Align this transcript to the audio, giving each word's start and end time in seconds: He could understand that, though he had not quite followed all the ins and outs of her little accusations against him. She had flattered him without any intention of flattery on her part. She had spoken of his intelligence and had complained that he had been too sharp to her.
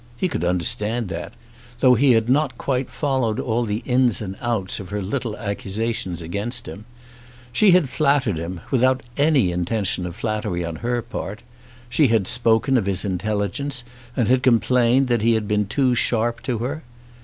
He 0.17 0.27
could 0.27 0.43
understand 0.43 1.09
that, 1.09 1.31
though 1.79 1.93
he 1.93 2.13
had 2.13 2.27
not 2.27 2.57
quite 2.57 2.89
followed 2.89 3.39
all 3.39 3.63
the 3.65 3.83
ins 3.85 4.19
and 4.19 4.35
outs 4.41 4.79
of 4.79 4.89
her 4.89 4.99
little 4.99 5.37
accusations 5.37 6.23
against 6.23 6.65
him. 6.67 6.85
She 7.53 7.69
had 7.69 7.87
flattered 7.87 8.35
him 8.39 8.61
without 8.71 9.03
any 9.15 9.51
intention 9.51 10.07
of 10.07 10.15
flattery 10.15 10.65
on 10.65 10.77
her 10.77 11.03
part. 11.03 11.43
She 11.87 12.07
had 12.07 12.25
spoken 12.25 12.77
of 12.79 12.87
his 12.87 13.05
intelligence 13.05 13.83
and 14.17 14.27
had 14.27 14.41
complained 14.41 15.07
that 15.07 15.21
he 15.21 15.33
had 15.35 15.47
been 15.47 15.67
too 15.67 15.93
sharp 15.93 16.41
to 16.45 16.57
her. 16.57 16.81